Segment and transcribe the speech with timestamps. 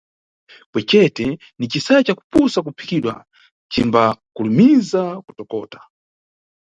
[0.71, 1.25] Kwecete
[1.57, 3.13] ni cisayi cakuposa kuphikidwa,
[3.71, 5.79] cimbakulimiza kutokota.